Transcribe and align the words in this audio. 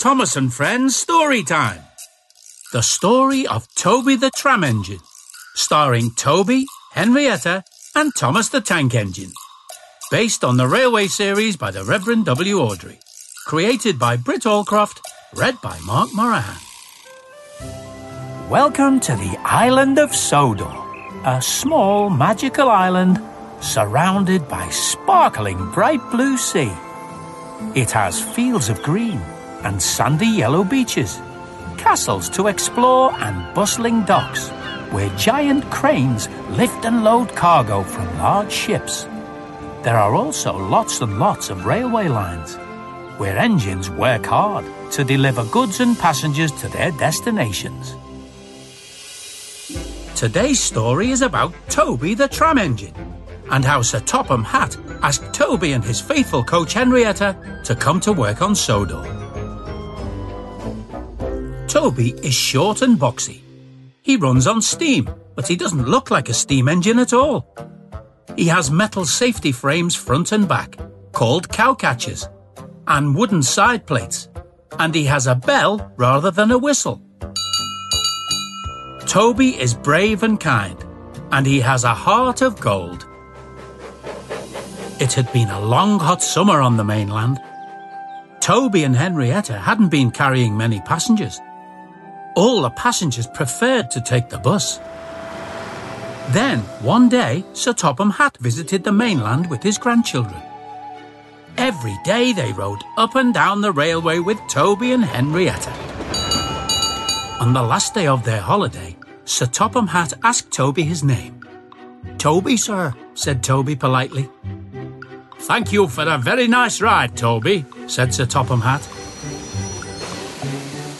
Thomas 0.00 0.34
and 0.34 0.50
Friends 0.50 0.96
story 0.96 1.42
time. 1.42 1.82
The 2.72 2.80
story 2.80 3.46
of 3.46 3.68
Toby 3.74 4.16
the 4.16 4.30
Tram 4.30 4.64
Engine, 4.64 5.00
starring 5.54 6.12
Toby, 6.12 6.64
Henrietta, 6.92 7.64
and 7.94 8.10
Thomas 8.16 8.48
the 8.48 8.62
Tank 8.62 8.94
Engine. 8.94 9.30
Based 10.10 10.42
on 10.42 10.56
the 10.56 10.66
railway 10.66 11.06
series 11.06 11.58
by 11.58 11.70
the 11.70 11.84
Reverend 11.84 12.24
W. 12.24 12.60
Awdry. 12.60 12.98
Created 13.46 13.98
by 13.98 14.16
Britt 14.16 14.44
Allcroft, 14.44 15.02
read 15.34 15.60
by 15.60 15.78
Mark 15.80 16.08
Moraghan. 16.14 16.56
Welcome 18.48 19.00
to 19.00 19.12
the 19.12 19.38
island 19.44 19.98
of 19.98 20.16
Sodor, 20.16 20.72
a 21.26 21.42
small 21.42 22.08
magical 22.08 22.70
island 22.70 23.20
surrounded 23.60 24.48
by 24.48 24.66
sparkling 24.70 25.70
bright 25.72 26.00
blue 26.10 26.38
sea. 26.38 26.72
It 27.74 27.90
has 27.90 28.24
fields 28.24 28.70
of 28.70 28.82
green 28.82 29.20
and 29.64 29.80
sandy 29.80 30.26
yellow 30.26 30.64
beaches, 30.64 31.20
castles 31.76 32.28
to 32.30 32.48
explore 32.48 33.12
and 33.20 33.54
bustling 33.54 34.02
docks 34.04 34.50
where 34.90 35.08
giant 35.16 35.64
cranes 35.70 36.28
lift 36.50 36.84
and 36.84 37.04
load 37.04 37.34
cargo 37.34 37.82
from 37.82 38.18
large 38.18 38.52
ships. 38.52 39.04
There 39.82 39.96
are 39.96 40.14
also 40.14 40.56
lots 40.56 41.00
and 41.00 41.18
lots 41.18 41.48
of 41.48 41.64
railway 41.64 42.08
lines 42.08 42.56
where 43.18 43.38
engines 43.38 43.90
work 43.90 44.26
hard 44.26 44.64
to 44.92 45.04
deliver 45.04 45.44
goods 45.44 45.80
and 45.80 45.98
passengers 45.98 46.52
to 46.60 46.68
their 46.68 46.90
destinations. 46.92 47.94
Today's 50.14 50.60
story 50.60 51.10
is 51.10 51.22
about 51.22 51.54
Toby 51.68 52.14
the 52.14 52.28
tram 52.28 52.58
engine 52.58 52.94
and 53.50 53.64
how 53.64 53.82
Sir 53.82 54.00
Topham 54.00 54.44
Hatt 54.44 54.76
asked 55.02 55.32
Toby 55.32 55.72
and 55.72 55.84
his 55.84 56.00
faithful 56.00 56.44
coach 56.44 56.74
Henrietta 56.74 57.36
to 57.64 57.74
come 57.74 58.00
to 58.00 58.12
work 58.12 58.42
on 58.42 58.54
Sodor. 58.54 59.19
Toby 61.80 62.10
is 62.22 62.34
short 62.34 62.82
and 62.82 62.98
boxy. 62.98 63.40
He 64.02 64.16
runs 64.16 64.46
on 64.46 64.60
steam, 64.60 65.08
but 65.34 65.48
he 65.48 65.56
doesn't 65.56 65.88
look 65.88 66.10
like 66.10 66.28
a 66.28 66.34
steam 66.34 66.68
engine 66.68 66.98
at 66.98 67.14
all. 67.14 67.56
He 68.36 68.48
has 68.48 68.70
metal 68.70 69.06
safety 69.06 69.50
frames 69.50 69.96
front 69.96 70.32
and 70.32 70.46
back, 70.46 70.76
called 71.12 71.48
cowcatchers, 71.48 72.28
and 72.86 73.16
wooden 73.16 73.42
side 73.42 73.86
plates, 73.86 74.28
and 74.78 74.94
he 74.94 75.06
has 75.06 75.26
a 75.26 75.34
bell 75.34 75.90
rather 75.96 76.30
than 76.30 76.50
a 76.50 76.58
whistle. 76.58 77.00
Toby 79.06 79.58
is 79.58 79.72
brave 79.72 80.22
and 80.22 80.38
kind, 80.38 80.84
and 81.32 81.46
he 81.46 81.60
has 81.60 81.84
a 81.84 81.94
heart 81.94 82.42
of 82.42 82.60
gold. 82.60 83.06
It 85.00 85.14
had 85.14 85.32
been 85.32 85.48
a 85.48 85.64
long 85.64 85.98
hot 85.98 86.22
summer 86.22 86.60
on 86.60 86.76
the 86.76 86.84
mainland. 86.84 87.38
Toby 88.40 88.84
and 88.84 88.94
Henrietta 88.94 89.58
hadn't 89.58 89.88
been 89.88 90.10
carrying 90.10 90.54
many 90.54 90.82
passengers. 90.82 91.40
All 92.40 92.62
the 92.62 92.70
passengers 92.70 93.26
preferred 93.26 93.90
to 93.90 94.00
take 94.00 94.30
the 94.30 94.38
bus. 94.38 94.78
Then, 96.30 96.60
one 96.80 97.10
day, 97.10 97.44
Sir 97.52 97.74
Topham 97.74 98.08
Hatt 98.08 98.38
visited 98.38 98.82
the 98.82 98.92
mainland 98.92 99.50
with 99.50 99.62
his 99.62 99.76
grandchildren. 99.76 100.40
Every 101.58 101.98
day 102.02 102.32
they 102.32 102.54
rode 102.54 102.82
up 102.96 103.14
and 103.14 103.34
down 103.34 103.60
the 103.60 103.72
railway 103.72 104.20
with 104.20 104.38
Toby 104.48 104.92
and 104.92 105.04
Henrietta. 105.04 105.70
On 107.40 107.52
the 107.52 107.62
last 107.62 107.92
day 107.92 108.06
of 108.06 108.24
their 108.24 108.40
holiday, 108.40 108.96
Sir 109.26 109.44
Topham 109.44 109.88
Hatt 109.88 110.14
asked 110.22 110.50
Toby 110.50 110.84
his 110.84 111.04
name. 111.04 111.44
Toby, 112.16 112.56
sir, 112.56 112.94
said 113.12 113.42
Toby 113.42 113.76
politely. 113.76 114.30
Thank 115.40 115.74
you 115.74 115.88
for 115.88 116.08
a 116.08 116.16
very 116.16 116.48
nice 116.48 116.80
ride, 116.80 117.18
Toby, 117.18 117.66
said 117.86 118.14
Sir 118.14 118.24
Topham 118.24 118.62
Hatt. 118.62 118.88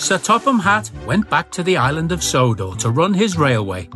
Sir 0.00 0.16
Topham 0.16 0.58
Hatt 0.58 0.90
went 1.04 1.28
back 1.28 1.50
to 1.50 1.62
the 1.62 1.76
island 1.76 2.10
of 2.10 2.24
Sodor 2.24 2.74
to 2.76 2.88
run 2.88 3.12
his 3.12 3.36
railway. 3.36 3.86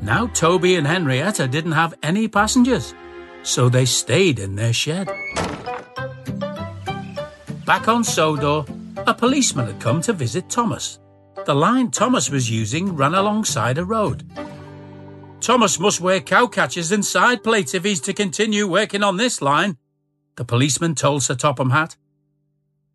Now 0.00 0.26
Toby 0.28 0.76
and 0.76 0.86
Henrietta 0.86 1.46
didn't 1.46 1.72
have 1.72 1.92
any 2.02 2.28
passengers, 2.28 2.94
so 3.42 3.68
they 3.68 3.84
stayed 3.84 4.38
in 4.38 4.56
their 4.56 4.72
shed. 4.72 5.06
Back 7.66 7.88
on 7.88 8.02
Sodor, 8.04 8.64
a 9.06 9.12
policeman 9.12 9.66
had 9.66 9.80
come 9.80 10.00
to 10.00 10.14
visit 10.14 10.48
Thomas. 10.48 10.98
The 11.44 11.54
line 11.54 11.90
Thomas 11.90 12.30
was 12.30 12.50
using 12.50 12.96
ran 12.96 13.14
alongside 13.14 13.76
a 13.76 13.84
road. 13.84 14.24
Thomas 15.40 15.78
must 15.78 16.00
wear 16.00 16.20
cowcatchers 16.20 16.90
and 16.90 17.04
side 17.04 17.44
plates 17.44 17.74
if 17.74 17.84
he's 17.84 18.00
to 18.00 18.14
continue 18.14 18.66
working 18.66 19.02
on 19.02 19.18
this 19.18 19.42
line, 19.42 19.76
the 20.36 20.44
policeman 20.44 20.94
told 20.94 21.22
Sir 21.22 21.34
Topham 21.34 21.70
Hatt. 21.70 21.96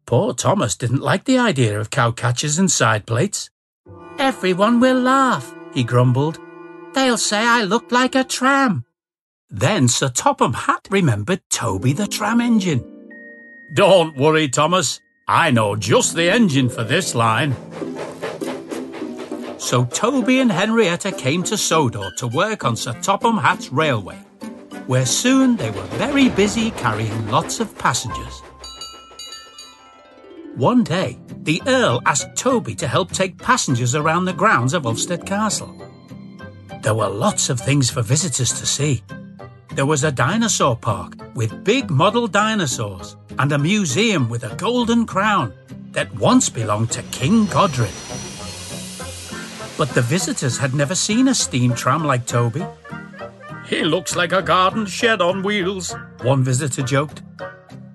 Poor 0.09 0.33
Thomas 0.33 0.75
didn't 0.75 1.03
like 1.03 1.25
the 1.25 1.37
idea 1.37 1.79
of 1.79 1.91
cowcatchers 1.91 2.57
and 2.57 2.71
side 2.71 3.05
plates. 3.05 3.51
Everyone 4.17 4.79
will 4.79 4.99
laugh, 4.99 5.53
he 5.71 5.83
grumbled. 5.83 6.39
They'll 6.95 7.15
say 7.15 7.37
I 7.37 7.61
look 7.61 7.91
like 7.91 8.15
a 8.15 8.23
tram. 8.23 8.85
Then 9.51 9.87
Sir 9.87 10.09
Topham 10.09 10.53
Hatt 10.53 10.87
remembered 10.89 11.41
Toby 11.51 11.93
the 11.93 12.07
tram 12.07 12.41
engine. 12.41 12.83
Don't 13.71 14.17
worry, 14.17 14.49
Thomas. 14.49 14.99
I 15.27 15.51
know 15.51 15.75
just 15.75 16.15
the 16.15 16.27
engine 16.27 16.69
for 16.69 16.83
this 16.83 17.13
line. 17.13 17.55
So 19.59 19.85
Toby 19.85 20.39
and 20.39 20.51
Henrietta 20.51 21.11
came 21.11 21.43
to 21.43 21.55
Sodor 21.55 22.09
to 22.17 22.27
work 22.27 22.65
on 22.65 22.75
Sir 22.75 22.93
Topham 23.03 23.37
Hatt's 23.37 23.71
railway, 23.71 24.17
where 24.87 25.05
soon 25.05 25.55
they 25.55 25.69
were 25.69 25.89
very 26.01 26.29
busy 26.29 26.71
carrying 26.71 27.29
lots 27.29 27.59
of 27.59 27.77
passengers. 27.77 28.41
One 30.59 30.83
day, 30.83 31.17
the 31.43 31.63
Earl 31.67 32.01
asked 32.05 32.35
Toby 32.35 32.75
to 32.75 32.85
help 32.85 33.13
take 33.13 33.37
passengers 33.37 33.95
around 33.95 34.25
the 34.25 34.33
grounds 34.33 34.73
of 34.73 34.83
Ulfstead 34.83 35.25
Castle. 35.25 35.73
There 36.81 36.95
were 36.95 37.07
lots 37.07 37.49
of 37.49 37.61
things 37.61 37.89
for 37.89 38.01
visitors 38.01 38.51
to 38.59 38.65
see. 38.65 39.01
There 39.75 39.85
was 39.85 40.03
a 40.03 40.11
dinosaur 40.11 40.75
park 40.75 41.13
with 41.33 41.63
big 41.63 41.89
model 41.89 42.27
dinosaurs 42.27 43.15
and 43.37 43.53
a 43.53 43.57
museum 43.57 44.27
with 44.27 44.43
a 44.43 44.53
golden 44.57 45.05
crown 45.05 45.53
that 45.91 46.13
once 46.15 46.49
belonged 46.49 46.91
to 46.91 47.03
King 47.03 47.45
Godred. 47.45 47.95
But 49.77 49.93
the 49.95 50.03
visitors 50.05 50.57
had 50.57 50.73
never 50.73 50.93
seen 50.93 51.29
a 51.29 51.35
steam 51.35 51.73
tram 51.73 52.03
like 52.03 52.25
Toby. 52.25 52.65
He 53.65 53.85
looks 53.85 54.17
like 54.17 54.33
a 54.33 54.41
garden 54.41 54.87
shed 54.87 55.21
on 55.21 55.41
wheels, 55.41 55.95
one 56.21 56.43
visitor 56.43 56.81
joked. 56.81 57.21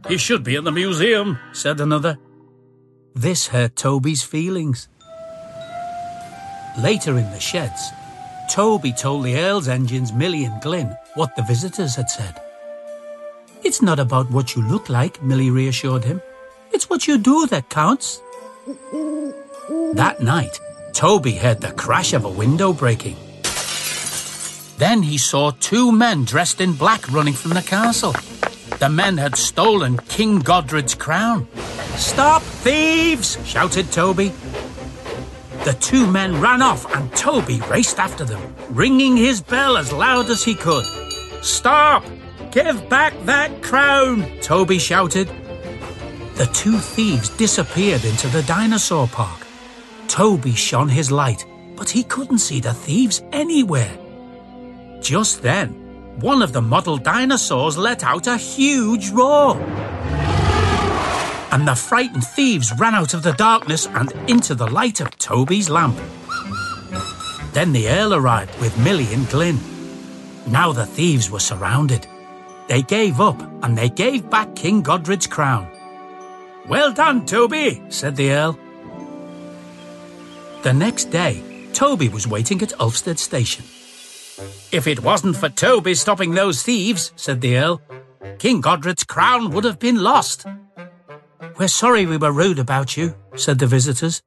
He 0.08 0.16
should 0.16 0.42
be 0.42 0.54
in 0.54 0.64
the 0.64 0.72
museum, 0.72 1.38
said 1.52 1.78
another. 1.78 2.16
This 3.16 3.47
hurt 3.47 3.76
Toby's 3.76 4.25
feelings. 4.25 4.88
Later 6.76 7.16
in 7.16 7.30
the 7.30 7.38
sheds, 7.38 7.92
Toby 8.50 8.92
told 8.92 9.25
the 9.25 9.36
Earl's 9.38 9.69
engines 9.69 10.12
Millie 10.12 10.42
and 10.44 10.60
Glyn 10.60 10.97
what 11.14 11.36
the 11.36 11.44
visitors 11.44 11.94
had 11.94 12.10
said. 12.10 12.41
It's 13.62 13.80
not 13.80 14.00
about 14.00 14.32
what 14.32 14.56
you 14.56 14.62
look 14.62 14.88
like, 14.88 15.22
Millie 15.22 15.50
reassured 15.50 16.02
him. 16.02 16.20
It's 16.72 16.91
what 16.91 17.06
you 17.06 17.16
do 17.16 17.47
that 17.47 17.70
counts. 17.70 18.20
That 19.92 20.16
night, 20.20 20.58
Toby 20.92 21.36
heard 21.36 21.60
the 21.60 21.70
crash 21.70 22.14
of 22.14 22.25
a 22.25 22.28
window 22.28 22.72
breaking. 22.72 23.16
Then 24.78 25.04
he 25.04 25.19
saw 25.19 25.52
two 25.60 25.92
men 25.92 26.25
dressed 26.25 26.60
in 26.60 26.72
black 26.72 27.08
running 27.12 27.34
from 27.34 27.52
the 27.52 27.62
castle. 27.62 28.16
The 28.81 28.88
men 28.88 29.19
had 29.19 29.36
stolen 29.36 29.98
King 30.08 30.41
Godred's 30.41 30.96
crown. 30.96 31.46
Stop, 31.97 32.43
thieves! 32.43 33.38
shouted 33.47 33.91
Toby. 33.93 34.32
The 35.65 35.77
two 35.81 36.06
men 36.06 36.41
ran 36.41 36.60
off 36.60 36.93
and 36.94 37.10
Toby 37.15 37.60
raced 37.71 37.99
after 37.99 38.25
them, 38.25 38.55
ringing 38.69 39.16
his 39.16 39.41
bell 39.41 39.77
as 39.77 39.93
loud 39.93 40.28
as 40.28 40.44
he 40.44 40.55
could. 40.55 40.84
Stop! 41.43 42.05
Give 42.50 42.88
back 42.88 43.15
that 43.25 43.62
crown! 43.62 44.38
Toby 44.41 44.78
shouted. 44.78 45.28
The 46.34 46.47
two 46.53 46.78
thieves 46.78 47.31
disappeared 47.31 48.05
into 48.05 48.29
the 48.29 48.43
dinosaur 48.43 49.06
park. 49.06 49.46
Toby 50.08 50.52
shone 50.52 50.88
his 50.88 51.11
light, 51.11 51.46
but 51.76 51.88
he 51.88 52.02
couldn't 52.02 52.38
see 52.38 52.61
the 52.61 52.75
thieves 52.75 53.23
anywhere. 53.32 53.96
Just 55.00 55.43
then, 55.43 55.70
one 56.20 56.43
of 56.43 56.52
the 56.52 56.62
model 56.62 56.96
dinosaurs 56.96 57.79
let 57.79 58.05
out 58.05 58.26
a 58.26 58.37
huge 58.37 59.11
roar. 59.11 59.56
And 61.55 61.69
the 61.69 61.77
frightened 61.77 62.27
thieves 62.27 62.73
ran 62.81 62.97
out 62.97 63.15
of 63.15 63.23
the 63.23 63.33
darkness 63.35 63.87
and 63.87 64.11
into 64.29 64.56
the 64.56 64.67
light 64.67 65.01
of 65.01 65.17
Toby's 65.19 65.71
lamp. 65.71 65.97
Then 67.53 67.73
the 67.73 67.89
Earl 67.89 68.12
arrived 68.12 68.61
with 68.61 68.77
Millie 68.77 69.15
and 69.15 69.29
Glyn. 69.29 69.61
Now 70.49 70.73
the 70.73 70.85
thieves 70.85 71.31
were 71.31 71.39
surrounded. 71.39 72.09
They 72.67 72.83
gave 72.83 73.21
up 73.21 73.41
and 73.62 73.79
they 73.79 73.89
gave 73.89 74.29
back 74.29 74.56
King 74.56 74.83
Godred's 74.83 75.29
crown. 75.29 75.71
Well 76.67 76.93
done, 76.93 77.25
Toby, 77.25 77.81
said 77.89 78.17
the 78.17 78.33
Earl. 78.33 78.59
The 80.65 80.73
next 80.73 81.12
day, 81.12 81.41
Toby 81.73 82.09
was 82.09 82.27
waiting 82.27 82.62
at 82.62 82.71
Ulfstead 82.81 83.19
Station. 83.19 83.65
If 84.73 84.89
it 84.89 85.05
wasn't 85.05 85.37
for 85.37 85.51
Toby 85.51 85.95
stopping 85.95 86.35
those 86.35 86.65
thieves, 86.65 87.12
said 87.15 87.41
the 87.41 87.56
Earl, 87.59 87.81
King 88.41 88.61
Godred's 88.61 89.05
crown 89.05 89.51
would 89.51 89.62
have 89.62 89.79
been 89.79 90.03
lost. 90.03 90.47
We're 91.56 91.69
sorry 91.69 92.05
we 92.05 92.17
were 92.17 92.33
rude 92.33 92.59
about 92.59 92.97
you, 92.97 93.15
said 93.37 93.59
the 93.61 93.67
visitors. 93.67 94.21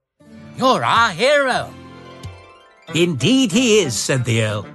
You're 0.58 0.84
our 0.84 1.12
hero. 1.12 1.74
Indeed 2.96 3.52
he 3.52 3.80
is, 3.80 3.98
said 3.98 4.24
the 4.24 4.44
Earl. 4.44 4.66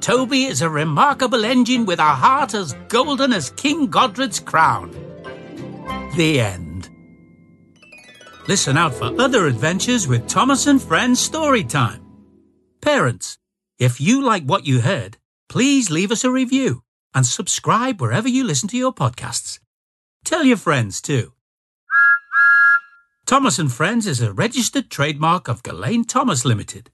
Toby 0.00 0.44
is 0.44 0.62
a 0.62 0.70
remarkable 0.70 1.44
engine 1.44 1.86
with 1.86 1.98
a 1.98 2.04
heart 2.04 2.54
as 2.54 2.74
golden 2.88 3.32
as 3.32 3.50
King 3.50 3.88
Godred's 3.88 4.38
crown. 4.38 4.92
The 6.16 6.40
end. 6.40 6.88
Listen 8.46 8.78
out 8.78 8.94
for 8.94 9.20
other 9.20 9.46
adventures 9.46 10.06
with 10.06 10.28
Thomas 10.28 10.68
and 10.68 10.80
Friends 10.80 11.18
Story 11.18 11.64
Time. 11.64 12.04
Parents, 12.80 13.38
if 13.78 14.00
you 14.00 14.22
like 14.22 14.44
what 14.44 14.66
you 14.66 14.80
heard, 14.80 15.18
please 15.48 15.90
leave 15.90 16.12
us 16.12 16.24
a 16.24 16.30
review 16.30 16.82
and 17.12 17.26
subscribe 17.26 18.00
wherever 18.00 18.28
you 18.28 18.44
listen 18.44 18.68
to 18.68 18.76
your 18.76 18.94
podcasts. 18.94 19.58
Tell 20.24 20.44
your 20.44 20.56
friends 20.56 21.02
too. 21.02 21.32
Thomas 23.28 23.58
and 23.58 23.70
Friends 23.70 24.06
is 24.06 24.22
a 24.22 24.32
registered 24.32 24.88
trademark 24.88 25.48
of 25.48 25.62
Gullane 25.62 26.06
Thomas 26.06 26.46
Limited. 26.46 26.90